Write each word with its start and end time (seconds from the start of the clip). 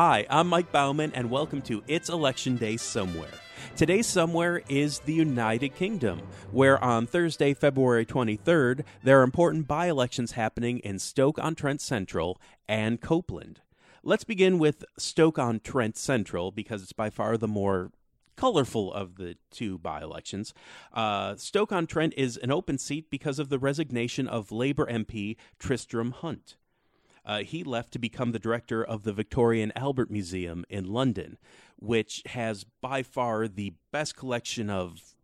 Hi, 0.00 0.24
I'm 0.30 0.46
Mike 0.46 0.70
Bauman, 0.70 1.10
and 1.12 1.28
welcome 1.28 1.60
to 1.62 1.82
It's 1.88 2.08
Election 2.08 2.56
Day 2.56 2.76
Somewhere. 2.76 3.32
Today, 3.74 4.00
somewhere 4.00 4.62
is 4.68 5.00
the 5.00 5.12
United 5.12 5.74
Kingdom, 5.74 6.20
where 6.52 6.78
on 6.84 7.08
Thursday, 7.08 7.52
February 7.52 8.06
23rd, 8.06 8.84
there 9.02 9.18
are 9.18 9.24
important 9.24 9.66
by 9.66 9.88
elections 9.88 10.30
happening 10.30 10.78
in 10.78 11.00
Stoke 11.00 11.40
on 11.40 11.56
Trent 11.56 11.80
Central 11.80 12.40
and 12.68 13.00
Copeland. 13.00 13.60
Let's 14.04 14.22
begin 14.22 14.60
with 14.60 14.84
Stoke 14.98 15.36
on 15.36 15.58
Trent 15.58 15.96
Central 15.96 16.52
because 16.52 16.84
it's 16.84 16.92
by 16.92 17.10
far 17.10 17.36
the 17.36 17.48
more 17.48 17.90
colorful 18.36 18.92
of 18.92 19.16
the 19.16 19.34
two 19.50 19.78
by 19.78 20.00
elections. 20.00 20.54
Uh, 20.92 21.34
Stoke 21.34 21.72
on 21.72 21.88
Trent 21.88 22.14
is 22.16 22.36
an 22.36 22.52
open 22.52 22.78
seat 22.78 23.10
because 23.10 23.40
of 23.40 23.48
the 23.48 23.58
resignation 23.58 24.28
of 24.28 24.52
Labour 24.52 24.86
MP 24.86 25.34
Tristram 25.58 26.12
Hunt. 26.12 26.54
Uh, 27.28 27.40
he 27.40 27.62
left 27.62 27.92
to 27.92 27.98
become 27.98 28.32
the 28.32 28.38
director 28.38 28.82
of 28.82 29.02
the 29.04 29.12
Victoria 29.12 29.62
and 29.62 29.72
Albert 29.76 30.10
Museum 30.10 30.64
in 30.68 30.90
London, 30.90 31.36
which 31.76 32.22
has 32.26 32.64
by 32.64 33.02
far 33.02 33.46
the 33.46 33.74
best 33.92 34.16
collection 34.16 34.70
of 34.70 35.14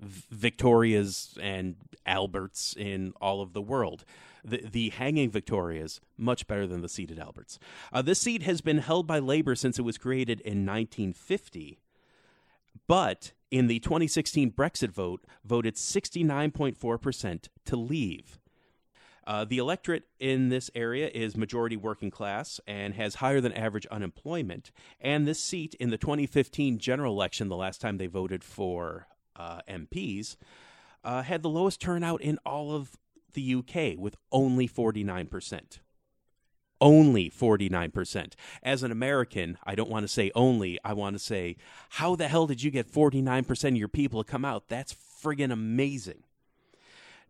Victorias 0.00 1.38
and 1.40 1.76
Alberts 2.04 2.74
in 2.76 3.14
all 3.20 3.40
of 3.40 3.52
the 3.52 3.62
world. 3.62 4.04
The, 4.44 4.58
the 4.58 4.90
hanging 4.90 5.30
Victorias, 5.30 6.00
much 6.18 6.46
better 6.46 6.66
than 6.66 6.82
the 6.82 6.88
seated 6.88 7.18
Alberts. 7.18 7.58
Uh, 7.92 8.02
this 8.02 8.20
seat 8.20 8.42
has 8.42 8.60
been 8.60 8.78
held 8.78 9.06
by 9.06 9.20
Labour 9.20 9.54
since 9.54 9.78
it 9.78 9.82
was 9.82 9.98
created 9.98 10.40
in 10.40 10.66
1950 10.66 11.78
but 12.86 13.32
in 13.50 13.66
the 13.66 13.78
2016 13.80 14.52
Brexit 14.52 14.90
vote, 14.90 15.24
voted 15.44 15.74
69.4% 15.74 17.48
to 17.64 17.76
leave. 17.76 18.38
Uh, 19.26 19.44
the 19.44 19.58
electorate 19.58 20.04
in 20.20 20.50
this 20.50 20.70
area 20.74 21.10
is 21.12 21.36
majority 21.36 21.76
working 21.76 22.10
class 22.10 22.60
and 22.66 22.94
has 22.94 23.16
higher 23.16 23.40
than 23.40 23.52
average 23.52 23.86
unemployment. 23.86 24.70
And 25.00 25.26
this 25.26 25.40
seat 25.40 25.74
in 25.80 25.90
the 25.90 25.98
2015 25.98 26.78
general 26.78 27.12
election, 27.12 27.48
the 27.48 27.56
last 27.56 27.80
time 27.80 27.98
they 27.98 28.06
voted 28.06 28.44
for 28.44 29.08
uh, 29.34 29.60
MPs, 29.68 30.36
uh, 31.02 31.22
had 31.22 31.42
the 31.42 31.48
lowest 31.48 31.80
turnout 31.80 32.22
in 32.22 32.38
all 32.46 32.72
of 32.72 32.96
the 33.32 33.54
UK 33.54 33.98
with 33.98 34.16
only 34.30 34.68
49% 34.68 35.78
only 36.80 37.30
49%. 37.30 38.34
As 38.62 38.82
an 38.82 38.92
American, 38.92 39.58
I 39.64 39.74
don't 39.74 39.90
want 39.90 40.04
to 40.04 40.08
say 40.08 40.30
only, 40.34 40.78
I 40.84 40.92
want 40.92 41.14
to 41.14 41.18
say, 41.18 41.56
how 41.90 42.16
the 42.16 42.28
hell 42.28 42.46
did 42.46 42.62
you 42.62 42.70
get 42.70 42.92
49% 42.92 43.68
of 43.68 43.76
your 43.76 43.88
people 43.88 44.22
to 44.22 44.30
come 44.30 44.44
out? 44.44 44.68
That's 44.68 44.94
friggin' 44.94 45.52
amazing. 45.52 46.24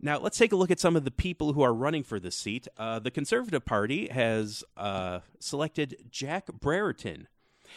Now, 0.00 0.18
let's 0.18 0.38
take 0.38 0.52
a 0.52 0.56
look 0.56 0.70
at 0.70 0.80
some 0.80 0.96
of 0.96 1.04
the 1.04 1.10
people 1.10 1.54
who 1.54 1.62
are 1.62 1.72
running 1.72 2.02
for 2.02 2.20
this 2.20 2.36
seat. 2.36 2.68
Uh, 2.76 2.98
the 2.98 3.10
Conservative 3.10 3.64
Party 3.64 4.08
has 4.08 4.62
uh, 4.76 5.20
selected 5.38 6.08
Jack 6.10 6.46
Brereton. 6.60 7.28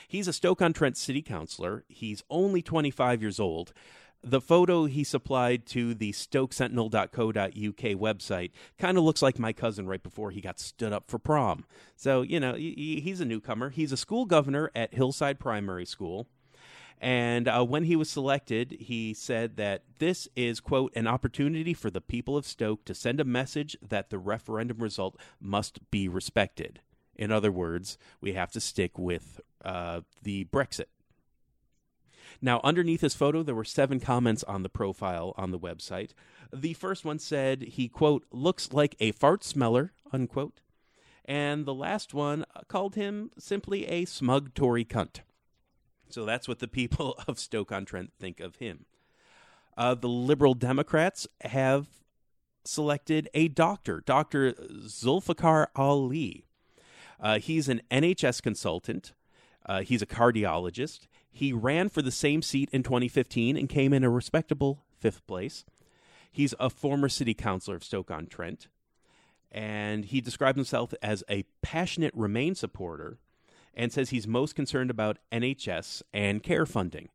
He's 0.08 0.28
a 0.28 0.34
Stoke 0.34 0.62
on 0.62 0.74
Trent 0.74 0.98
city 0.98 1.22
councilor. 1.22 1.86
He's 1.88 2.24
only 2.30 2.62
25 2.62 3.22
years 3.22 3.40
old 3.40 3.74
the 4.24 4.42
photo 4.42 4.86
he 4.86 5.04
supplied 5.04 5.66
to 5.68 5.94
the 5.94 6.12
stokesentinel.co.uk 6.12 8.00
website 8.00 8.52
kind 8.78 8.98
of 8.98 9.04
looks 9.04 9.22
like 9.22 9.40
my 9.40 9.54
cousin 9.54 9.88
right 9.88 10.04
before 10.04 10.32
he 10.32 10.42
got 10.42 10.60
stood 10.60 10.92
up 10.92 11.10
for 11.10 11.20
prom. 11.20 11.66
So, 11.96 12.22
you 12.22 12.40
know, 12.40 12.54
he's 12.56 13.22
a 13.22 13.26
newcomer. 13.26 13.70
He's 13.70 13.92
a 13.92 13.98
school 13.98 14.26
governor 14.26 14.72
at 14.76 14.94
Hillside 14.94 15.40
Primary 15.40 15.86
School. 15.86 16.28
And 17.02 17.48
uh, 17.48 17.64
when 17.64 17.86
he 17.86 17.96
was 17.96 18.10
selected, 18.10 18.76
he 18.80 19.14
said 19.14 19.56
that 19.56 19.84
this 20.00 20.28
is, 20.36 20.60
quote, 20.60 20.92
an 20.96 21.08
opportunity 21.08 21.74
for 21.74 21.90
the 21.90 22.02
people 22.02 22.36
of 22.36 22.46
Stoke 22.46 22.84
to 22.86 22.94
send 22.94 23.22
a 23.22 23.26
message 23.26 23.78
that 23.82 24.10
the 24.10 24.20
referendum 24.20 24.80
result 24.80 25.18
must 25.40 25.90
be 25.92 26.10
respected. 26.10 26.82
In 27.16 27.32
other 27.32 27.52
words, 27.52 27.98
we 28.20 28.34
have 28.34 28.52
to 28.52 28.60
stick 28.60 28.98
with 28.98 29.40
uh, 29.64 30.02
the 30.24 30.46
Brexit. 30.46 30.86
Now, 32.42 32.62
underneath 32.64 33.02
his 33.02 33.16
photo, 33.16 33.44
there 33.44 33.56
were 33.56 33.66
seven 33.66 34.00
comments 34.00 34.44
on 34.44 34.64
the 34.64 34.70
profile 34.70 35.34
on 35.38 35.52
the 35.52 35.60
website. 35.60 36.12
The 36.54 36.74
first 36.74 37.06
one 37.06 37.20
said 37.20 37.62
he, 37.62 37.88
quote, 37.88 38.26
looks 38.32 38.72
like 38.74 38.96
a 39.00 39.12
fart 39.12 39.44
smeller, 39.44 39.94
unquote. 40.12 40.62
And 41.26 41.66
the 41.66 41.74
last 41.74 42.14
one 42.14 42.46
called 42.68 42.96
him 42.96 43.32
simply 43.38 43.86
a 43.88 44.06
smug 44.06 44.54
Tory 44.54 44.86
cunt. 44.86 45.22
So 46.10 46.26
that's 46.26 46.48
what 46.48 46.60
the 46.60 46.68
people 46.68 47.18
of 47.28 47.40
Stoke 47.40 47.72
on 47.72 47.86
Trent 47.86 48.12
think 48.20 48.40
of 48.40 48.58
him. 48.58 48.86
Uh, 49.78 49.96
the 49.96 50.10
Liberal 50.10 50.54
Democrats 50.54 51.28
have 51.42 51.88
selected 52.66 53.30
a 53.34 53.48
doctor, 53.48 54.04
Dr. 54.06 54.54
Zulfiqar 54.54 55.68
Ali. 55.76 56.46
Uh, 57.20 57.40
he's 57.40 57.70
an 57.70 57.82
NHS 57.90 58.42
consultant. 58.42 59.14
Uh, 59.66 59.82
he's 59.82 60.02
a 60.02 60.08
cardiologist. 60.08 61.08
He 61.32 61.54
ran 61.54 61.90
for 61.90 62.02
the 62.02 62.12
same 62.12 62.42
seat 62.42 62.70
in 62.72 62.84
2015 62.84 63.56
and 63.56 63.70
came 63.70 63.94
in 63.94 64.04
a 64.04 64.10
respectable 64.10 64.84
fifth 64.98 65.26
place. 65.28 65.64
He's 66.32 66.54
a 66.60 66.70
former 66.70 67.10
city 67.10 67.34
councilor 67.34 67.76
of 67.76 67.84
Stoke 67.84 68.12
on 68.12 68.28
Trent, 68.28 68.68
and 69.52 70.06
he 70.06 70.22
describes 70.22 70.58
himself 70.58 70.94
as 71.02 71.24
a 71.30 71.44
passionate 71.62 72.14
Remain 72.16 72.56
supporter 72.56 73.20
and 73.74 73.92
says 73.92 74.10
he's 74.10 74.28
most 74.28 74.56
concerned 74.56 74.90
about 74.90 75.18
NHS 75.32 76.02
and 76.14 76.44
care 76.44 76.66
funding. 76.66 77.10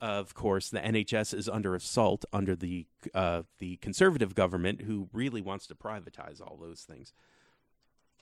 Of 0.00 0.34
course, 0.34 0.68
the 0.68 0.80
NHS 0.80 1.32
is 1.32 1.48
under 1.48 1.74
assault 1.74 2.24
under 2.32 2.56
the 2.56 2.86
uh, 3.14 3.42
the 3.58 3.76
conservative 3.76 4.34
government, 4.34 4.82
who 4.82 5.08
really 5.12 5.40
wants 5.40 5.66
to 5.68 5.76
privatize 5.76 6.40
all 6.40 6.58
those 6.60 6.80
things. 6.80 7.12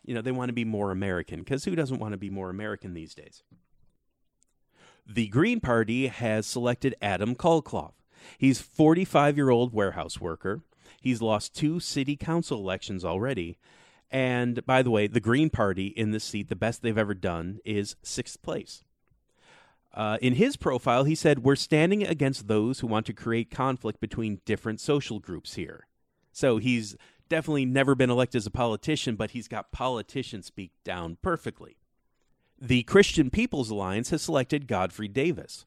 You 0.05 0.15
know, 0.15 0.21
they 0.21 0.33
want 0.33 0.51
to 0.51 0.55
be 0.55 0.65
more 0.65 0.91
American 0.91 1.41
because 1.41 1.65
who 1.65 1.75
doesn't 1.75 1.99
want 1.99 2.13
to 2.13 2.19
be 2.19 2.31
more 2.31 2.51
American 2.51 2.93
these 2.93 3.15
days? 3.15 3.43
The 5.07 5.29
Green 5.29 5.61
Party 5.61 6.09
has 6.09 6.47
selected 6.47 6.95
Adam 7.01 7.35
Colclough. 7.35 7.95
He's 8.39 8.61
45 8.61 9.37
year 9.37 9.51
old 9.51 9.73
warehouse 9.73 10.21
worker. 10.21 10.63
He's 11.01 11.23
lost 11.23 11.55
two 11.55 11.81
city 11.81 12.17
council 12.17 12.59
elections 12.59 13.05
already. 13.05 13.57
And 14.11 14.65
by 14.67 14.83
the 14.83 14.91
way, 14.91 15.07
the 15.07 15.21
Green 15.21 15.51
Party 15.51 15.87
in 15.87 16.11
this 16.11 16.25
seat, 16.25 16.49
the 16.49 16.57
best 16.57 16.83
they've 16.83 16.99
ever 16.99 17.15
done 17.15 17.61
is 17.65 17.97
sixth 18.03 18.43
place. 18.43 18.83
Uh, 19.93 20.19
in 20.21 20.35
his 20.35 20.57
profile, 20.57 21.05
he 21.05 21.15
said, 21.15 21.41
We're 21.41 21.57
standing 21.57 22.05
against 22.05 22.49
those 22.49 22.81
who 22.81 22.87
want 22.87 23.07
to 23.07 23.13
create 23.13 23.51
conflict 23.51 24.01
between 24.01 24.41
different 24.45 24.81
social 24.81 25.19
groups 25.19 25.55
here. 25.55 25.87
So 26.33 26.59
he's 26.59 26.97
definitely 27.29 27.65
never 27.65 27.95
been 27.95 28.11
elected 28.11 28.39
as 28.39 28.47
a 28.47 28.51
politician, 28.51 29.17
but 29.17 29.33
he's 29.33 29.49
got 29.49 29.73
politician 29.73 30.43
speak 30.43 30.73
down 30.85 31.17
perfectly. 31.23 31.77
The 32.61 32.83
Christian 32.83 33.31
People's 33.31 33.71
Alliance 33.71 34.11
has 34.11 34.23
selected 34.23 34.69
Godfrey 34.69 35.09
Davis. 35.09 35.65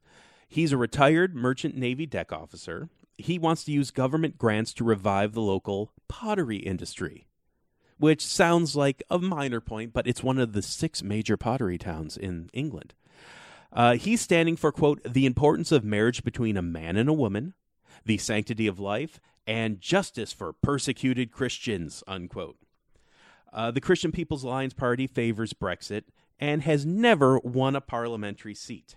He's 0.47 0.71
a 0.71 0.77
retired 0.77 1.35
merchant 1.35 1.75
Navy 1.75 2.05
deck 2.05 2.31
officer. 2.31 2.89
He 3.17 3.39
wants 3.39 3.63
to 3.63 3.71
use 3.71 3.91
government 3.91 4.37
grants 4.37 4.73
to 4.73 4.83
revive 4.83 5.33
the 5.33 5.41
local 5.41 5.91
pottery 6.07 6.57
industry, 6.57 7.25
which 7.97 8.25
sounds 8.25 8.75
like 8.75 9.03
a 9.09 9.19
minor 9.19 9.61
point, 9.61 9.93
but 9.93 10.07
it's 10.07 10.23
one 10.23 10.37
of 10.37 10.53
the 10.53 10.61
six 10.61 11.03
major 11.03 11.37
pottery 11.37 11.77
towns 11.77 12.17
in 12.17 12.49
England. 12.53 12.93
Uh, 13.71 13.95
he's 13.95 14.21
standing 14.21 14.55
for, 14.55 14.71
quote, 14.71 15.01
the 15.03 15.25
importance 15.25 15.71
of 15.71 15.83
marriage 15.83 16.23
between 16.23 16.57
a 16.57 16.61
man 16.61 16.95
and 16.95 17.09
a 17.09 17.13
woman, 17.13 17.53
the 18.05 18.17
sanctity 18.17 18.67
of 18.67 18.79
life, 18.79 19.19
and 19.47 19.81
justice 19.81 20.31
for 20.31 20.53
persecuted 20.53 21.31
Christians, 21.31 22.03
unquote. 22.07 22.57
Uh, 23.51 23.71
the 23.71 23.81
Christian 23.81 24.11
People's 24.11 24.43
Alliance 24.43 24.73
Party 24.73 25.07
favors 25.07 25.53
Brexit 25.53 26.03
and 26.39 26.63
has 26.63 26.85
never 26.85 27.39
won 27.39 27.75
a 27.75 27.81
parliamentary 27.81 28.55
seat. 28.55 28.95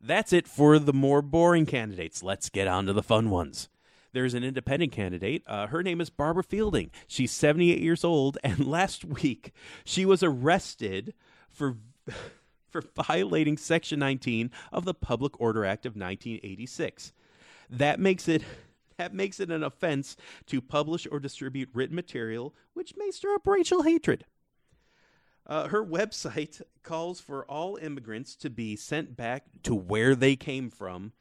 That's 0.00 0.32
it 0.32 0.46
for 0.46 0.78
the 0.78 0.92
more 0.92 1.22
boring 1.22 1.66
candidates. 1.66 2.22
Let's 2.22 2.48
get 2.48 2.68
on 2.68 2.86
to 2.86 2.92
the 2.92 3.02
fun 3.02 3.30
ones. 3.30 3.68
There's 4.12 4.34
an 4.34 4.44
independent 4.44 4.92
candidate. 4.92 5.42
Uh, 5.46 5.66
her 5.66 5.82
name 5.82 6.00
is 6.00 6.10
Barbara 6.10 6.42
Fielding. 6.42 6.90
She's 7.06 7.32
78 7.32 7.80
years 7.80 8.04
old, 8.04 8.38
and 8.44 8.66
last 8.66 9.04
week 9.04 9.52
she 9.84 10.04
was 10.04 10.22
arrested 10.22 11.14
for 11.50 11.76
for 12.68 12.82
violating 12.94 13.56
Section 13.56 13.98
19 13.98 14.50
of 14.72 14.84
the 14.84 14.94
Public 14.94 15.40
Order 15.40 15.64
Act 15.64 15.86
of 15.86 15.92
1986. 15.92 17.12
That 17.70 18.00
makes 18.00 18.28
it 18.28 18.42
that 18.96 19.14
makes 19.14 19.40
it 19.40 19.50
an 19.50 19.62
offense 19.62 20.16
to 20.46 20.60
publish 20.60 21.06
or 21.10 21.20
distribute 21.20 21.68
written 21.74 21.96
material 21.96 22.54
which 22.74 22.94
may 22.96 23.10
stir 23.10 23.34
up 23.34 23.46
racial 23.46 23.82
hatred. 23.82 24.24
Uh, 25.46 25.68
her 25.68 25.84
website 25.84 26.60
calls 26.82 27.20
for 27.20 27.44
all 27.44 27.76
immigrants 27.76 28.34
to 28.34 28.50
be 28.50 28.74
sent 28.74 29.16
back 29.16 29.44
to 29.62 29.74
where 29.74 30.14
they 30.14 30.34
came 30.34 30.70
from 30.70 31.12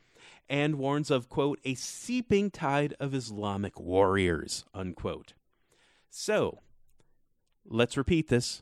and 0.50 0.76
warns 0.76 1.10
of, 1.12 1.30
quote, 1.30 1.60
a 1.64 1.76
seeping 1.76 2.52
tide 2.52 2.94
of 3.00 3.14
Islamic 3.14 3.80
warriors, 3.80 4.66
unquote. 4.74 5.34
So, 6.10 6.60
let's 7.66 7.98
repeat 7.98 8.28
this. 8.28 8.62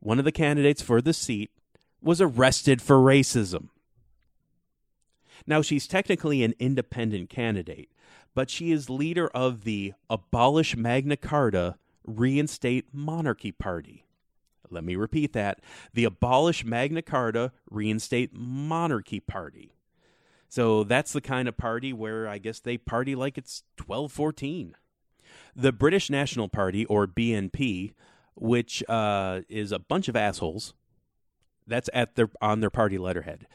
One 0.00 0.18
of 0.18 0.24
the 0.24 0.32
candidates 0.32 0.82
for 0.82 1.00
the 1.00 1.12
seat 1.12 1.50
was 2.00 2.20
arrested 2.20 2.82
for 2.82 2.96
racism. 2.96 3.68
Now, 5.46 5.62
she's 5.62 5.86
technically 5.86 6.42
an 6.42 6.54
independent 6.58 7.28
candidate, 7.28 7.90
but 8.34 8.50
she 8.50 8.72
is 8.72 8.90
leader 8.90 9.28
of 9.28 9.64
the 9.64 9.94
Abolish 10.08 10.76
Magna 10.76 11.16
Carta, 11.16 11.76
Reinstate 12.04 12.86
Monarchy 12.92 13.52
Party. 13.52 14.04
Let 14.70 14.84
me 14.84 14.96
repeat 14.96 15.32
that 15.34 15.60
the 15.92 16.04
Abolish 16.04 16.64
Magna 16.64 17.02
Carta, 17.02 17.52
Reinstate 17.70 18.34
Monarchy 18.34 19.20
Party. 19.20 19.74
So 20.54 20.84
that's 20.84 21.12
the 21.12 21.20
kind 21.20 21.48
of 21.48 21.56
party 21.56 21.92
where 21.92 22.28
I 22.28 22.38
guess 22.38 22.60
they 22.60 22.78
party 22.78 23.16
like 23.16 23.36
it's 23.36 23.64
1214. 23.76 24.76
The 25.56 25.72
British 25.72 26.10
National 26.10 26.48
Party, 26.48 26.84
or 26.86 27.08
BNP, 27.08 27.92
which 28.36 28.80
uh, 28.88 29.40
is 29.48 29.72
a 29.72 29.80
bunch 29.80 30.06
of 30.06 30.14
assholes, 30.14 30.72
that's 31.66 31.90
at 31.92 32.14
their 32.14 32.30
on 32.40 32.60
their 32.60 32.70
party 32.70 32.98
letterhead. 32.98 33.48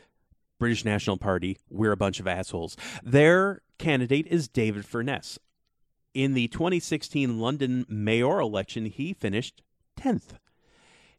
British 0.60 0.84
National 0.84 1.16
Party, 1.16 1.58
we're 1.70 1.94
a 1.94 1.98
bunch 1.98 2.20
of 2.20 2.28
assholes. 2.28 2.76
Their 3.02 3.62
candidate 3.78 4.28
is 4.28 4.50
David 4.50 4.86
Furness. 4.86 5.40
In 6.14 6.34
the 6.34 6.50
2016 6.50 7.40
London 7.40 7.86
mayoral 7.88 8.50
election, 8.50 8.88
he 8.88 9.14
finished 9.14 9.64
10th. 9.98 10.34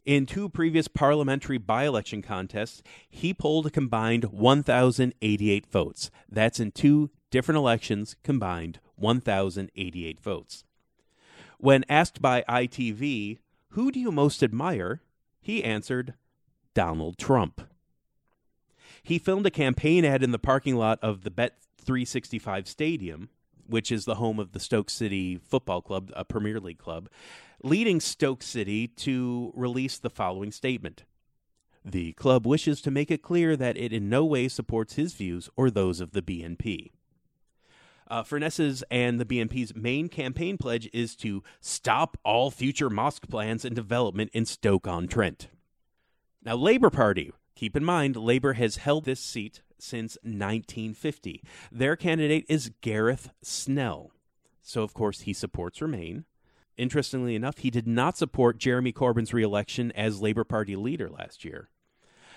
In 0.05 0.25
two 0.26 0.49
previous 0.49 0.88
parliamentary 0.88 1.58
by 1.58 1.85
election 1.85 2.23
contests, 2.23 2.82
he 3.08 3.35
polled 3.35 3.67
a 3.67 3.70
combined 3.70 4.25
1,088 4.25 5.67
votes. 5.67 6.11
That's 6.29 6.61
in 6.61 6.73
two 6.73 7.11
different 7.31 7.58
elections 7.58 8.17
combined 8.23 8.81
1,088 8.97 10.20
votes. 10.20 10.64
When 11.58 11.85
asked 11.88 12.23
by 12.23 12.43
ITV, 12.49 13.38
Who 13.70 13.93
do 13.93 14.00
you 14.00 14.11
most 14.11 14.43
admire? 14.43 15.02
he 15.41 15.62
answered, 15.64 16.14
Donald 16.75 17.19
Trump. 17.19 17.62
He 19.02 19.19
filmed 19.19 19.47
a 19.47 19.50
campaign 19.50 20.05
ad 20.05 20.23
in 20.23 20.31
the 20.31 20.38
parking 20.38 20.76
lot 20.76 20.99
of 21.02 21.23
the 21.23 21.31
Bet 21.31 21.56
365 21.79 22.69
Stadium, 22.69 23.31
which 23.70 23.93
is 23.93 24.05
the 24.05 24.17
home 24.17 24.38
of 24.38 24.52
the 24.52 24.61
Stoke 24.61 24.90
City 24.90 25.38
Football 25.38 25.82
Club, 25.82 26.11
a 26.14 26.25
Premier 26.25 26.61
League 26.61 26.78
club, 26.78 27.08
leading 27.62 28.00
Stoke 28.00 28.43
City 28.43 28.88
to 28.88 29.52
release 29.55 29.99
the 29.99 30.11
following 30.11 30.52
statement. 30.52 31.05
The 31.84 32.12
club 32.12 32.46
wishes 32.46 32.82
to 32.82 32.90
make 32.90 33.11
it 33.11 33.22
clear 33.22 33.56
that 33.56 33.76
it 33.76 33.93
in 33.93 34.08
no 34.08 34.25
way 34.25 34.49
supports 34.49 34.94
his 34.94 35.14
views 35.14 35.49
or 35.56 35.70
those 35.70 36.00
of 36.00 36.12
the 36.12 36.22
BNP. 36.22 36.90
Uh, 38.08 38.25
Furness's 38.25 38.82
and 38.90 39.20
the 39.20 39.25
BNP's 39.25 39.75
main 39.75 40.08
campaign 40.08 40.58
pledge 40.58 40.90
is 40.93 41.14
to 41.16 41.43
stop 41.61 42.19
all 42.25 42.50
future 42.50 42.90
mosque 42.90 43.28
plans 43.28 43.64
and 43.64 43.75
development 43.75 44.31
in 44.34 44.44
Stoke 44.44 44.88
on 44.88 45.06
Trent. 45.06 45.49
Now, 46.44 46.56
Labour 46.56 46.90
Party, 46.90 47.31
keep 47.55 47.76
in 47.76 47.84
mind, 47.84 48.16
Labour 48.16 48.55
has 48.55 48.76
held 48.76 49.05
this 49.05 49.20
seat 49.20 49.62
since 49.82 50.16
1950. 50.22 51.42
Their 51.70 51.96
candidate 51.96 52.44
is 52.48 52.72
Gareth 52.80 53.30
Snell. 53.42 54.12
So, 54.62 54.82
of 54.82 54.94
course, 54.94 55.22
he 55.22 55.32
supports 55.32 55.80
Remain. 55.82 56.24
Interestingly 56.76 57.34
enough, 57.34 57.58
he 57.58 57.70
did 57.70 57.86
not 57.86 58.16
support 58.16 58.58
Jeremy 58.58 58.92
Corbyn's 58.92 59.34
reelection 59.34 59.92
as 59.92 60.22
Labour 60.22 60.44
Party 60.44 60.76
leader 60.76 61.10
last 61.10 61.44
year. 61.44 61.68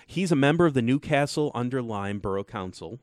He's 0.06 0.32
a 0.32 0.36
member 0.36 0.66
of 0.66 0.74
the 0.74 0.82
Newcastle 0.82 1.50
under 1.54 1.80
Lyme 1.80 2.18
Borough 2.18 2.44
Council 2.44 3.00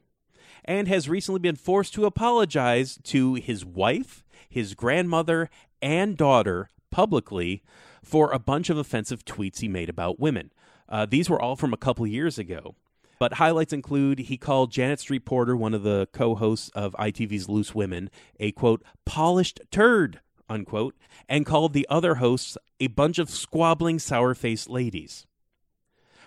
and 0.64 0.88
has 0.88 1.10
recently 1.10 1.40
been 1.40 1.56
forced 1.56 1.94
to 1.94 2.06
apologize 2.06 3.00
to 3.04 3.36
his 3.36 3.66
wife, 3.66 4.24
his 4.48 4.76
grandmother, 4.76 5.50
and 5.82 6.18
daughter 6.18 6.70
publicly 6.92 7.64
for 8.04 8.32
a 8.32 8.40
bunch 8.40 8.70
of 8.70 8.78
offensive 8.78 9.26
tweets 9.26 9.60
he 9.60 9.68
made 9.68 9.90
about 9.90 10.20
women. 10.20 10.52
Uh, 10.88 11.06
these 11.06 11.30
were 11.30 11.42
all 11.42 11.56
from 11.56 11.74
a 11.74 11.78
couple 11.78 12.06
years 12.06 12.38
ago. 12.38 12.76
But 13.22 13.34
highlights 13.34 13.72
include 13.72 14.18
he 14.18 14.36
called 14.36 14.72
Janet 14.72 15.00
Street 15.00 15.26
Porter, 15.26 15.56
one 15.56 15.76
of 15.76 15.84
the 15.84 16.08
co 16.12 16.34
hosts 16.34 16.72
of 16.74 16.94
ITV's 16.94 17.48
Loose 17.48 17.76
Women, 17.76 18.10
a 18.40 18.52
quote, 18.52 18.84
polished 19.06 19.62
turd, 19.70 20.22
unquote, 20.50 20.96
and 21.30 21.46
called 21.46 21.74
the 21.74 21.86
other 21.88 22.16
hosts 22.16 22.58
a 22.80 22.88
bunch 22.88 23.20
of 23.20 23.30
squabbling, 23.30 24.00
sour 24.00 24.34
faced 24.34 24.72
ladies. 24.72 25.28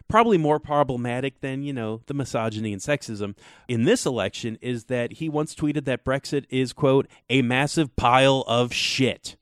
Probably 0.06 0.38
more 0.38 0.60
problematic 0.60 1.40
than, 1.40 1.64
you 1.64 1.72
know, 1.72 2.02
the 2.06 2.14
misogyny 2.14 2.72
and 2.72 2.80
sexism 2.80 3.36
in 3.66 3.82
this 3.82 4.06
election 4.06 4.56
is 4.62 4.84
that 4.84 5.14
he 5.14 5.28
once 5.28 5.56
tweeted 5.56 5.86
that 5.86 6.04
Brexit 6.04 6.44
is, 6.48 6.72
quote, 6.72 7.08
a 7.28 7.42
massive 7.42 7.96
pile 7.96 8.44
of 8.46 8.72
shit. 8.72 9.36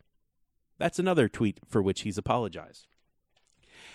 That's 0.78 0.98
another 0.98 1.28
tweet 1.28 1.60
for 1.68 1.82
which 1.82 2.00
he's 2.00 2.16
apologized. 2.16 2.86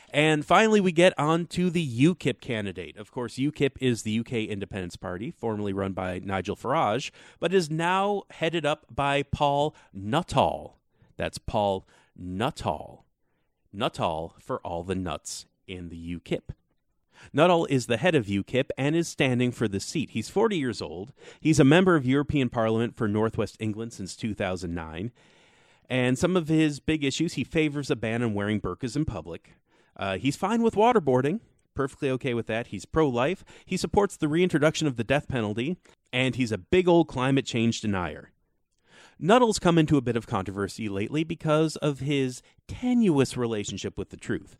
And 0.10 0.46
finally, 0.46 0.80
we 0.80 0.94
get 0.94 1.14
on 1.20 1.48
to 1.48 1.70
the 1.70 1.86
UKIP 1.86 2.40
candidate. 2.40 2.98
Of 2.98 3.12
course, 3.12 3.36
UKIP 3.36 3.74
is 3.82 4.04
the 4.04 4.20
UK 4.20 4.34
Independence 4.34 4.96
Party, 4.96 5.32
formerly 5.32 5.74
run 5.74 5.92
by 5.92 6.20
Nigel 6.20 6.56
Farage, 6.56 7.12
but 7.40 7.54
is 7.54 7.70
now 7.70 8.24
headed 8.32 8.66
up 8.66 8.86
by 8.94 9.24
Paul 9.24 9.76
Nuttall. 9.94 10.78
That's 11.18 11.38
Paul 11.38 11.86
Nuttall. 12.16 13.04
Nuttall 13.74 14.36
for 14.40 14.60
all 14.60 14.84
the 14.84 14.96
nuts 14.96 15.46
in 15.68 15.90
the 15.90 16.16
UKIP. 16.16 16.54
Nuttall 17.34 17.66
is 17.66 17.88
the 17.88 17.98
head 17.98 18.16
of 18.16 18.28
UKIP 18.28 18.70
and 18.78 18.96
is 18.96 19.08
standing 19.08 19.52
for 19.52 19.68
the 19.68 19.80
seat. 19.80 20.12
He's 20.12 20.30
40 20.30 20.58
years 20.58 20.82
old. 20.82 21.12
He's 21.42 21.60
a 21.60 21.66
member 21.66 21.96
of 21.96 22.06
European 22.06 22.50
Parliament 22.50 22.96
for 22.96 23.08
Northwest 23.08 23.58
England 23.60 23.92
since 23.92 24.16
2009. 24.16 25.12
And 25.90 26.18
some 26.18 26.38
of 26.38 26.48
his 26.48 26.80
big 26.80 27.04
issues, 27.04 27.34
he 27.34 27.44
favors 27.44 27.90
a 27.90 27.96
ban 27.96 28.22
on 28.22 28.34
wearing 28.34 28.62
burqas 28.62 28.96
in 28.96 29.06
public. 29.06 29.54
Uh, 29.98 30.18
he's 30.18 30.36
fine 30.36 30.62
with 30.62 30.76
waterboarding, 30.76 31.40
perfectly 31.74 32.10
okay 32.12 32.34
with 32.34 32.48
that. 32.48 32.68
He's 32.68 32.86
pro 32.86 33.10
life. 33.10 33.44
He 33.66 33.76
supports 33.76 34.16
the 34.16 34.28
reintroduction 34.28 34.88
of 34.88 34.96
the 34.96 35.04
death 35.04 35.28
penalty, 35.28 35.78
and 36.14 36.36
he's 36.36 36.52
a 36.52 36.58
big 36.58 36.88
old 36.88 37.08
climate 37.08 37.46
change 37.46 37.82
denier. 37.82 38.32
Nuttall's 39.20 39.58
come 39.58 39.80
into 39.80 39.98
a 39.98 40.02
bit 40.02 40.16
of 40.16 40.28
controversy 40.28 40.88
lately 40.88 41.24
because 41.24 41.76
of 41.78 42.00
his 42.00 42.44
tenuous 42.68 43.36
relationship 43.36 43.98
with 43.98 44.10
the 44.10 44.18
truth. 44.18 44.58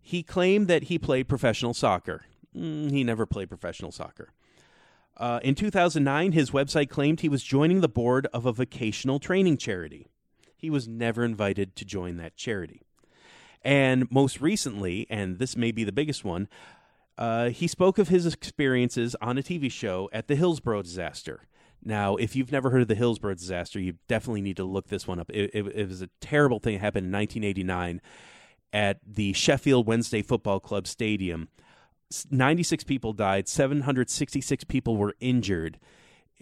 He 0.00 0.22
claimed 0.22 0.68
that 0.68 0.84
he 0.84 0.98
played 0.98 1.28
professional 1.28 1.72
soccer. 1.72 2.26
Mm, 2.54 2.90
he 2.90 3.02
never 3.02 3.24
played 3.24 3.48
professional 3.48 3.92
soccer. 3.92 4.32
Uh, 5.16 5.40
in 5.42 5.54
2009, 5.54 6.32
his 6.32 6.50
website 6.50 6.88
claimed 6.88 7.20
he 7.20 7.28
was 7.28 7.42
joining 7.42 7.80
the 7.80 7.88
board 7.88 8.26
of 8.34 8.44
a 8.44 8.52
vocational 8.52 9.18
training 9.18 9.56
charity. 9.56 10.06
He 10.56 10.68
was 10.68 10.88
never 10.88 11.24
invited 11.24 11.76
to 11.76 11.84
join 11.84 12.16
that 12.16 12.36
charity. 12.36 12.81
And 13.64 14.10
most 14.10 14.40
recently, 14.40 15.06
and 15.08 15.38
this 15.38 15.56
may 15.56 15.70
be 15.72 15.84
the 15.84 15.92
biggest 15.92 16.24
one, 16.24 16.48
uh, 17.18 17.50
he 17.50 17.66
spoke 17.66 17.98
of 17.98 18.08
his 18.08 18.26
experiences 18.26 19.14
on 19.20 19.38
a 19.38 19.42
TV 19.42 19.70
show 19.70 20.08
at 20.12 20.28
the 20.28 20.34
Hillsborough 20.34 20.82
disaster. 20.82 21.46
Now, 21.84 22.16
if 22.16 22.36
you've 22.36 22.52
never 22.52 22.70
heard 22.70 22.82
of 22.82 22.88
the 22.88 22.94
Hillsborough 22.94 23.34
disaster, 23.34 23.80
you 23.80 23.94
definitely 24.08 24.40
need 24.40 24.56
to 24.56 24.64
look 24.64 24.88
this 24.88 25.06
one 25.06 25.18
up. 25.18 25.30
It, 25.30 25.50
it, 25.52 25.66
it 25.74 25.88
was 25.88 26.02
a 26.02 26.08
terrible 26.20 26.58
thing 26.58 26.74
that 26.74 26.80
happened 26.80 27.06
in 27.06 27.12
1989 27.12 28.00
at 28.72 29.00
the 29.06 29.32
Sheffield 29.32 29.86
Wednesday 29.86 30.22
Football 30.22 30.60
Club 30.60 30.86
Stadium. 30.86 31.48
96 32.30 32.84
people 32.84 33.12
died, 33.12 33.48
766 33.48 34.64
people 34.64 34.96
were 34.96 35.14
injured 35.20 35.78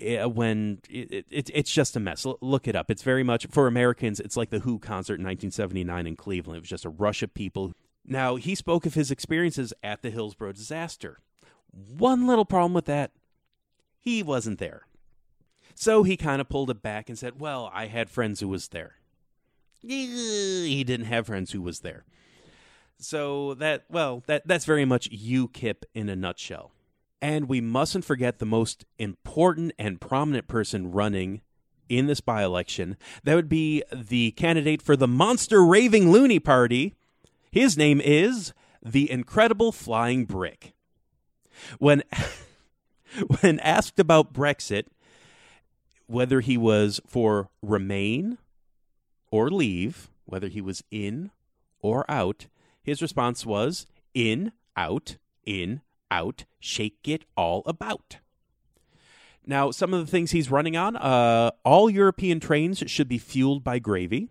Eh, 0.01 0.25
when 0.25 0.81
it, 0.89 1.27
it, 1.31 1.51
it's 1.53 1.73
just 1.73 1.97
a 1.97 2.01
mess. 2.01 2.27
Look 2.41 2.67
it 2.67 2.77
up. 2.77 2.91
It's 2.91 3.03
very 3.03 3.23
much 3.23 3.47
for 3.47 3.67
Americans. 3.67 4.21
It's 4.21 4.37
like 4.37 4.51
the 4.51 4.61
Who 4.61 4.79
concert 4.79 5.15
in 5.15 5.25
1979 5.25 6.07
in 6.07 6.17
Cleveland. 6.17 6.57
It 6.59 6.61
was 6.61 6.69
just 6.69 6.85
a 6.85 6.91
rush 6.91 7.23
of 7.23 7.35
people. 7.35 7.73
Now 8.07 8.37
he 8.37 8.55
spoke 8.55 8.87
of 8.87 8.95
his 8.95 9.11
experiences 9.11 9.73
at 9.83 10.03
the 10.03 10.11
Hillsborough 10.11 10.53
disaster. 10.53 11.19
One 11.71 12.27
little 12.27 12.45
problem 12.45 12.73
with 12.73 12.87
that, 12.87 13.13
he 13.99 14.23
wasn't 14.23 14.59
there. 14.59 14.87
So 15.75 16.03
he 16.03 16.17
kind 16.17 16.41
of 16.41 16.49
pulled 16.49 16.71
it 16.71 16.83
back 16.83 17.09
and 17.09 17.19
said, 17.19 17.41
"Well, 17.41 17.71
I 17.73 17.87
had 17.87 18.11
friends 18.11 18.41
who 18.41 18.49
was 18.49 18.69
there." 18.69 18.97
He 19.83 20.85
didn't 20.85 21.07
have 21.07 21.27
friends 21.27 21.53
who 21.53 21.63
was 21.63 21.81
there. 21.81 22.05
So 22.99 23.55
that 23.55 23.85
well, 23.89 24.23
that 24.27 24.47
that's 24.47 24.67
very 24.67 24.85
much 24.85 25.11
UKIP 25.11 25.85
in 25.95 26.09
a 26.09 26.17
nutshell. 26.17 26.73
And 27.23 27.49
we 27.49 27.61
mustn't 27.61 28.05
forget 28.05 28.39
the 28.39 28.47
most 28.47 28.85
important 28.99 29.73
and 29.79 30.01
prominent 30.01 30.49
person 30.49 30.91
running 30.91 31.43
in 31.89 32.07
this 32.07 32.21
by 32.21 32.43
election. 32.43 32.97
That 33.25 33.35
would 33.35 33.49
be 33.49 33.83
the 33.93 34.31
candidate 34.33 34.81
for 34.81 34.97
the 34.97 35.09
Monster 35.09 35.65
Raving 35.65 36.11
Loony 36.11 36.39
Party. 36.39 36.95
His 37.51 37.77
name 37.77 38.01
is 38.01 38.55
the 38.83 39.11
Incredible 39.11 39.73
Flying 39.73 40.25
Brick. 40.25 40.73
When, 41.79 42.03
when 43.41 43.59
asked 43.61 43.99
about 43.99 44.33
Brexit, 44.33 44.85
whether 46.07 46.41
he 46.41 46.57
was 46.57 47.01
for 47.07 47.51
remain 47.61 48.39
or 49.31 49.51
leave, 49.51 50.11
whether 50.25 50.49
he 50.49 50.61
was 50.61 50.83
in 50.91 51.31
or 51.81 52.09
out, 52.11 52.47
his 52.83 53.03
response 53.03 53.45
was 53.45 53.87
in, 54.15 54.53
out, 54.77 55.17
in, 55.45 55.83
out, 56.11 56.45
shake 56.59 56.99
it 57.07 57.25
all 57.37 57.63
about. 57.67 58.19
Now, 59.47 59.71
some 59.71 59.95
of 59.95 60.01
the 60.05 60.11
things 60.11 60.31
he's 60.31 60.51
running 60.51 60.77
on 60.77 60.97
uh, 60.97 61.51
all 61.65 61.89
European 61.91 62.41
trains 62.41 62.83
should 62.87 63.09
be 63.09 63.19
fueled 63.19 63.65
by 63.65 63.79
gravy. 63.79 64.29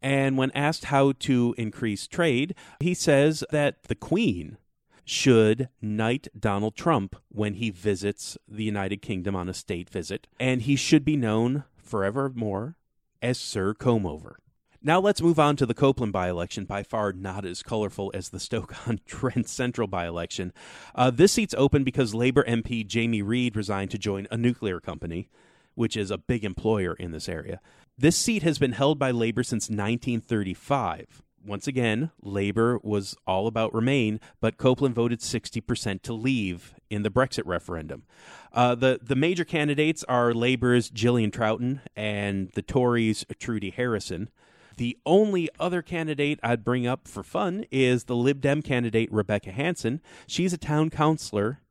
And 0.00 0.38
when 0.38 0.50
asked 0.52 0.86
how 0.86 1.12
to 1.20 1.54
increase 1.58 2.06
trade, 2.06 2.54
he 2.80 2.94
says 2.94 3.44
that 3.50 3.84
the 3.84 3.94
Queen 3.94 4.56
should 5.04 5.68
knight 5.80 6.28
Donald 6.38 6.76
Trump 6.76 7.16
when 7.28 7.54
he 7.54 7.70
visits 7.70 8.36
the 8.46 8.64
United 8.64 9.02
Kingdom 9.02 9.34
on 9.34 9.48
a 9.48 9.54
state 9.54 9.88
visit, 9.88 10.26
and 10.38 10.62
he 10.62 10.76
should 10.76 11.04
be 11.04 11.16
known 11.16 11.64
forevermore 11.76 12.76
as 13.22 13.38
Sir 13.38 13.74
Comeover. 13.74 14.34
Now 14.80 15.00
let's 15.00 15.20
move 15.20 15.40
on 15.40 15.56
to 15.56 15.66
the 15.66 15.74
Copeland 15.74 16.12
by 16.12 16.28
election, 16.28 16.64
by 16.64 16.84
far 16.84 17.12
not 17.12 17.44
as 17.44 17.64
colorful 17.64 18.12
as 18.14 18.28
the 18.28 18.38
Stoke 18.38 18.88
on 18.88 19.00
Trent 19.06 19.48
Central 19.48 19.88
by 19.88 20.06
election. 20.06 20.52
Uh, 20.94 21.10
this 21.10 21.32
seat's 21.32 21.54
open 21.58 21.82
because 21.82 22.14
Labor 22.14 22.44
MP 22.44 22.86
Jamie 22.86 23.22
Reed 23.22 23.56
resigned 23.56 23.90
to 23.90 23.98
join 23.98 24.28
a 24.30 24.36
nuclear 24.36 24.78
company, 24.78 25.28
which 25.74 25.96
is 25.96 26.12
a 26.12 26.18
big 26.18 26.44
employer 26.44 26.94
in 26.94 27.10
this 27.10 27.28
area. 27.28 27.60
This 27.96 28.16
seat 28.16 28.44
has 28.44 28.60
been 28.60 28.70
held 28.70 29.00
by 29.00 29.10
Labor 29.10 29.42
since 29.42 29.64
1935. 29.64 31.22
Once 31.44 31.66
again, 31.66 32.12
Labor 32.22 32.78
was 32.84 33.16
all 33.26 33.48
about 33.48 33.74
Remain, 33.74 34.20
but 34.40 34.58
Copeland 34.58 34.94
voted 34.94 35.18
60% 35.18 36.02
to 36.02 36.12
leave 36.12 36.74
in 36.88 37.02
the 37.02 37.10
Brexit 37.10 37.44
referendum. 37.46 38.04
Uh, 38.52 38.76
the 38.76 39.00
the 39.02 39.16
major 39.16 39.44
candidates 39.44 40.04
are 40.04 40.32
Labor's 40.32 40.88
Gillian 40.88 41.32
Troughton 41.32 41.80
and 41.96 42.50
the 42.54 42.62
Tories' 42.62 43.24
Trudy 43.40 43.70
Harrison. 43.70 44.30
The 44.78 44.96
only 45.04 45.48
other 45.58 45.82
candidate 45.82 46.38
I'd 46.40 46.62
bring 46.62 46.86
up 46.86 47.08
for 47.08 47.24
fun 47.24 47.64
is 47.68 48.04
the 48.04 48.14
Lib 48.14 48.40
Dem 48.40 48.62
candidate 48.62 49.10
Rebecca 49.10 49.50
Hanson. 49.50 50.00
She's 50.28 50.52
a 50.52 50.56
town 50.56 50.88
councilor 50.88 51.62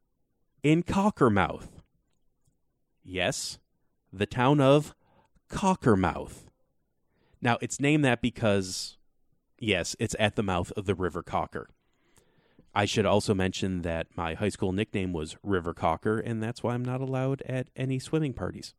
in 0.62 0.84
Cockermouth. 0.84 1.70
Yes, 3.06 3.60
the 4.12 4.26
town 4.26 4.60
of 4.60 4.94
Cockermouth. 5.50 6.50
Now, 7.42 7.58
it's 7.62 7.80
named 7.80 8.04
that 8.04 8.22
because, 8.22 8.98
yes, 9.58 9.96
it's 10.00 10.16
at 10.20 10.36
the 10.36 10.44
mouth 10.44 10.74
of 10.76 10.86
the 10.86 10.96
River 10.96 11.24
Cocker. 11.24 11.70
I 12.76 12.84
should 12.84 13.06
also 13.06 13.34
mention 13.34 13.84
that 13.84 14.08
my 14.18 14.34
high 14.34 14.50
school 14.50 14.74
nickname 14.74 15.14
was 15.14 15.38
River 15.44 15.74
Cocker, 15.74 16.20
and 16.20 16.44
that's 16.44 16.62
why 16.62 16.74
I'm 16.74 16.84
not 16.84 17.00
allowed 17.00 17.42
at 17.44 17.70
any 17.74 18.00
swimming 18.00 18.34
parties. 18.34 18.74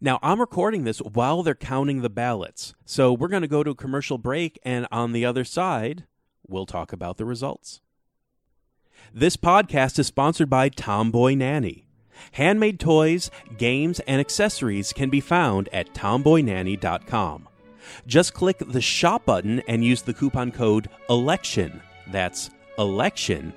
Now, 0.00 0.18
I'm 0.22 0.40
recording 0.40 0.84
this 0.84 0.98
while 0.98 1.42
they're 1.42 1.54
counting 1.54 2.02
the 2.02 2.10
ballots. 2.10 2.74
So 2.84 3.12
we're 3.12 3.28
going 3.28 3.42
to 3.42 3.48
go 3.48 3.64
to 3.64 3.70
a 3.70 3.74
commercial 3.74 4.18
break, 4.18 4.58
and 4.62 4.86
on 4.92 5.12
the 5.12 5.24
other 5.24 5.44
side, 5.44 6.04
we'll 6.46 6.66
talk 6.66 6.92
about 6.92 7.16
the 7.16 7.24
results. 7.24 7.80
This 9.12 9.36
podcast 9.36 9.98
is 9.98 10.06
sponsored 10.06 10.50
by 10.50 10.68
Tomboy 10.68 11.34
Nanny. 11.34 11.86
Handmade 12.32 12.80
toys, 12.80 13.30
games, 13.56 14.00
and 14.00 14.20
accessories 14.20 14.92
can 14.92 15.08
be 15.08 15.20
found 15.20 15.68
at 15.72 15.94
tomboynanny.com. 15.94 17.48
Just 18.06 18.34
click 18.34 18.58
the 18.58 18.80
shop 18.80 19.24
button 19.24 19.60
and 19.68 19.84
use 19.84 20.02
the 20.02 20.14
coupon 20.14 20.52
code 20.52 20.88
ELECTION. 21.08 21.80
That's 22.08 22.50
ELECTION 22.78 23.52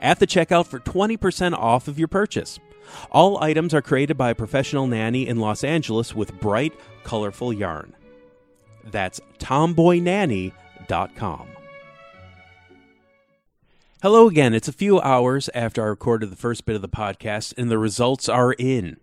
at 0.00 0.18
the 0.18 0.26
checkout 0.26 0.66
for 0.66 0.80
20% 0.80 1.54
off 1.54 1.88
of 1.88 1.98
your 1.98 2.08
purchase. 2.08 2.58
All 3.10 3.42
items 3.42 3.74
are 3.74 3.82
created 3.82 4.16
by 4.16 4.30
a 4.30 4.34
professional 4.34 4.86
nanny 4.86 5.26
in 5.26 5.38
Los 5.38 5.64
Angeles 5.64 6.14
with 6.14 6.38
bright, 6.40 6.72
colorful 7.02 7.52
yarn. 7.52 7.94
That's 8.84 9.20
tomboynanny.com. 9.38 11.48
Hello 14.02 14.28
again. 14.28 14.52
It's 14.52 14.68
a 14.68 14.72
few 14.72 15.00
hours 15.00 15.48
after 15.54 15.82
I 15.82 15.86
recorded 15.86 16.30
the 16.30 16.36
first 16.36 16.66
bit 16.66 16.76
of 16.76 16.82
the 16.82 16.88
podcast, 16.88 17.54
and 17.56 17.70
the 17.70 17.78
results 17.78 18.28
are 18.28 18.52
in. 18.52 18.98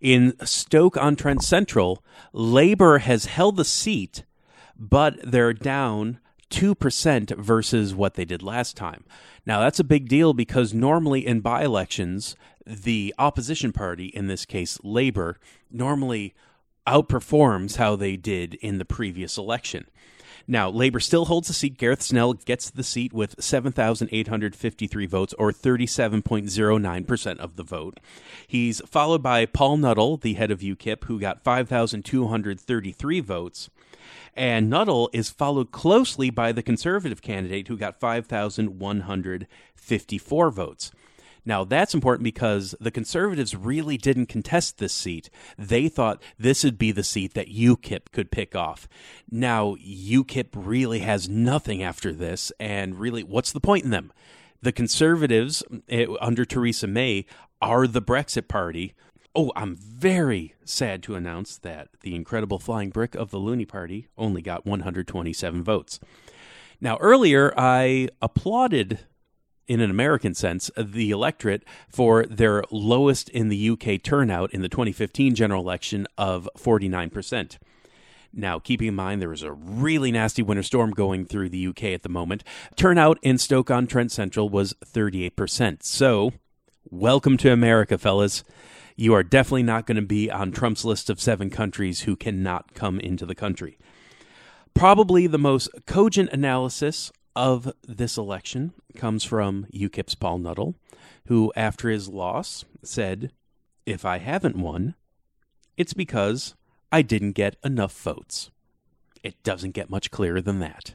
In 0.00 0.34
Stoke 0.44 0.96
on 0.96 1.14
Trent 1.14 1.44
Central, 1.44 2.02
Labor 2.32 2.98
has 2.98 3.26
held 3.26 3.56
the 3.56 3.64
seat, 3.64 4.24
but 4.76 5.16
they're 5.22 5.52
down 5.52 6.18
2% 6.50 7.36
versus 7.36 7.94
what 7.94 8.14
they 8.14 8.24
did 8.24 8.42
last 8.42 8.76
time. 8.76 9.04
Now, 9.46 9.60
that's 9.60 9.78
a 9.78 9.84
big 9.84 10.08
deal 10.08 10.34
because 10.34 10.74
normally 10.74 11.24
in 11.24 11.40
by 11.40 11.62
elections, 11.62 12.34
the 12.66 13.14
opposition 13.18 13.72
party, 13.72 14.06
in 14.06 14.26
this 14.26 14.44
case 14.44 14.78
Labor, 14.82 15.38
normally 15.70 16.34
outperforms 16.86 17.76
how 17.76 17.96
they 17.96 18.16
did 18.16 18.54
in 18.54 18.78
the 18.78 18.84
previous 18.84 19.38
election. 19.38 19.86
Now, 20.48 20.68
Labor 20.68 21.00
still 21.00 21.26
holds 21.26 21.46
the 21.48 21.54
seat. 21.54 21.78
Gareth 21.78 22.02
Snell 22.02 22.34
gets 22.34 22.68
the 22.68 22.82
seat 22.82 23.12
with 23.12 23.40
7,853 23.42 25.06
votes, 25.06 25.34
or 25.38 25.52
37.09% 25.52 27.38
of 27.38 27.54
the 27.56 27.62
vote. 27.62 28.00
He's 28.46 28.80
followed 28.80 29.22
by 29.22 29.46
Paul 29.46 29.76
Nuttall, 29.76 30.16
the 30.16 30.34
head 30.34 30.50
of 30.50 30.60
UKIP, 30.60 31.04
who 31.04 31.20
got 31.20 31.44
5,233 31.44 33.20
votes. 33.20 33.70
And 34.34 34.68
Nuttall 34.68 35.10
is 35.12 35.30
followed 35.30 35.70
closely 35.70 36.30
by 36.30 36.50
the 36.52 36.62
conservative 36.62 37.22
candidate, 37.22 37.68
who 37.68 37.76
got 37.76 38.00
5,154 38.00 40.50
votes. 40.50 40.90
Now, 41.44 41.64
that's 41.64 41.94
important 41.94 42.24
because 42.24 42.74
the 42.80 42.90
conservatives 42.90 43.56
really 43.56 43.96
didn't 43.96 44.26
contest 44.26 44.78
this 44.78 44.92
seat. 44.92 45.28
They 45.58 45.88
thought 45.88 46.22
this 46.38 46.62
would 46.62 46.78
be 46.78 46.92
the 46.92 47.02
seat 47.02 47.34
that 47.34 47.48
UKIP 47.48 48.12
could 48.12 48.30
pick 48.30 48.54
off. 48.54 48.88
Now, 49.30 49.76
UKIP 49.76 50.50
really 50.54 51.00
has 51.00 51.28
nothing 51.28 51.82
after 51.82 52.12
this, 52.12 52.52
and 52.60 52.98
really, 52.98 53.24
what's 53.24 53.52
the 53.52 53.60
point 53.60 53.84
in 53.84 53.90
them? 53.90 54.12
The 54.60 54.72
conservatives 54.72 55.64
eh, 55.88 56.06
under 56.20 56.44
Theresa 56.44 56.86
May 56.86 57.26
are 57.60 57.88
the 57.88 58.02
Brexit 58.02 58.46
party. 58.46 58.94
Oh, 59.34 59.50
I'm 59.56 59.74
very 59.74 60.54
sad 60.64 61.02
to 61.04 61.16
announce 61.16 61.58
that 61.58 61.88
the 62.02 62.14
incredible 62.14 62.60
flying 62.60 62.90
brick 62.90 63.16
of 63.16 63.30
the 63.30 63.38
Loony 63.38 63.64
Party 63.64 64.06
only 64.16 64.42
got 64.42 64.64
127 64.64 65.64
votes. 65.64 65.98
Now, 66.80 66.96
earlier 66.98 67.52
I 67.56 68.08
applauded 68.20 69.00
in 69.68 69.80
an 69.80 69.90
American 69.90 70.34
sense, 70.34 70.70
the 70.76 71.10
electorate 71.10 71.64
for 71.88 72.24
their 72.26 72.64
lowest 72.70 73.28
in 73.28 73.48
the 73.48 73.70
UK 73.70 74.02
turnout 74.02 74.52
in 74.52 74.62
the 74.62 74.68
2015 74.68 75.34
general 75.34 75.62
election 75.62 76.06
of 76.18 76.48
49%. 76.56 77.58
Now, 78.34 78.58
keeping 78.58 78.88
in 78.88 78.94
mind 78.94 79.20
there 79.20 79.32
is 79.32 79.42
a 79.42 79.52
really 79.52 80.10
nasty 80.10 80.42
winter 80.42 80.62
storm 80.62 80.92
going 80.92 81.26
through 81.26 81.50
the 81.50 81.66
UK 81.66 81.84
at 81.84 82.02
the 82.02 82.08
moment, 82.08 82.42
turnout 82.76 83.18
in 83.22 83.36
Stoke 83.36 83.70
on 83.70 83.86
Trent 83.86 84.10
Central 84.10 84.48
was 84.48 84.74
38%. 84.84 85.82
So, 85.82 86.32
welcome 86.90 87.36
to 87.38 87.52
America, 87.52 87.98
fellas. 87.98 88.42
You 88.96 89.12
are 89.14 89.22
definitely 89.22 89.64
not 89.64 89.86
going 89.86 89.96
to 89.96 90.02
be 90.02 90.30
on 90.30 90.52
Trump's 90.52 90.84
list 90.84 91.10
of 91.10 91.20
seven 91.20 91.50
countries 91.50 92.02
who 92.02 92.16
cannot 92.16 92.74
come 92.74 93.00
into 93.00 93.26
the 93.26 93.34
country. 93.34 93.78
Probably 94.74 95.26
the 95.26 95.38
most 95.38 95.68
cogent 95.86 96.30
analysis 96.32 97.12
of 97.34 97.72
this 97.86 98.16
election 98.16 98.72
comes 98.96 99.24
from 99.24 99.66
UKIP's 99.72 100.14
Paul 100.14 100.38
Nuttall, 100.38 100.74
who, 101.26 101.52
after 101.56 101.88
his 101.88 102.08
loss, 102.08 102.64
said, 102.82 103.32
If 103.86 104.04
I 104.04 104.18
haven't 104.18 104.56
won, 104.56 104.94
it's 105.76 105.94
because 105.94 106.54
I 106.90 107.02
didn't 107.02 107.32
get 107.32 107.56
enough 107.64 107.98
votes. 107.98 108.50
It 109.22 109.42
doesn't 109.42 109.70
get 109.72 109.90
much 109.90 110.10
clearer 110.10 110.40
than 110.40 110.58
that. 110.60 110.94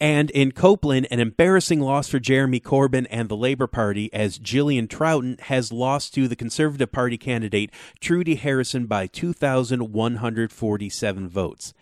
And 0.00 0.30
in 0.30 0.52
Copeland, 0.52 1.06
an 1.10 1.20
embarrassing 1.20 1.80
loss 1.80 2.08
for 2.08 2.18
Jeremy 2.18 2.58
Corbyn 2.58 3.06
and 3.10 3.28
the 3.28 3.36
Labour 3.36 3.66
Party 3.68 4.12
as 4.12 4.38
Gillian 4.38 4.88
Troughton 4.88 5.38
has 5.42 5.70
lost 5.72 6.12
to 6.14 6.26
the 6.26 6.34
Conservative 6.34 6.90
Party 6.90 7.16
candidate 7.16 7.70
Trudy 8.00 8.34
Harrison 8.34 8.86
by 8.86 9.06
2,147 9.06 11.28
votes. 11.28 11.72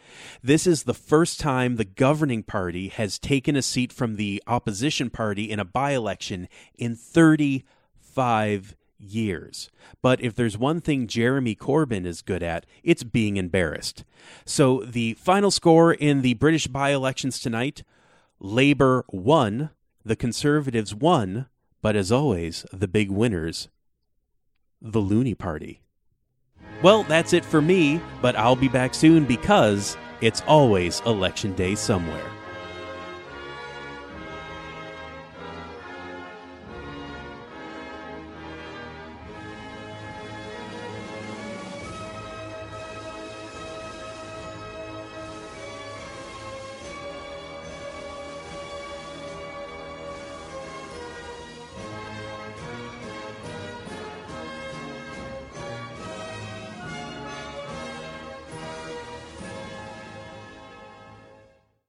This 0.43 0.67
is 0.67 0.83
the 0.83 0.93
first 0.93 1.41
time 1.41 1.77
the 1.77 1.87
governing 1.87 2.43
party 2.43 2.89
has 2.89 3.19
taken 3.19 3.57
a 3.57 3.63
seat 3.63 3.91
from 3.93 4.17
the 4.17 4.43
opposition 4.47 5.09
party 5.09 5.51
in 5.51 5.59
a 5.59 5.65
by 5.65 5.93
election 5.93 6.49
in 6.77 6.95
35 6.95 8.77
years. 8.99 9.71
But 10.03 10.21
if 10.21 10.35
there's 10.35 10.59
one 10.59 10.83
thing 10.83 11.07
Jeremy 11.07 11.55
Corbyn 11.55 12.05
is 12.07 12.21
good 12.21 12.43
at, 12.43 12.67
it's 12.83 13.05
being 13.05 13.39
embarrassed. 13.39 14.05
So 14.45 14.85
the 14.85 15.15
final 15.15 15.51
score 15.51 15.95
in 15.95 16.21
the 16.21 16.35
British 16.35 16.67
by 16.67 16.91
elections 16.91 17.41
tonight 17.41 17.83
Labour 18.45 19.05
won, 19.13 19.71
the 20.05 20.17
Conservatives 20.17 20.93
won, 20.93 21.47
but 21.81 21.95
as 21.95 22.11
always, 22.11 22.67
the 22.73 22.89
big 22.89 23.09
winners, 23.09 23.69
the 24.81 24.99
Loony 24.99 25.33
Party. 25.33 25.81
Well, 26.83 27.05
that's 27.05 27.33
it 27.35 27.45
for 27.45 27.63
me, 27.63 28.01
but 28.21 28.35
I'll 28.35 28.57
be 28.57 28.67
back 28.67 28.95
soon 28.95 29.27
because 29.27 29.97
it's 30.21 30.43
always 30.49 31.01
election 31.03 31.55
day 31.55 31.77
somewhere. 31.77 32.33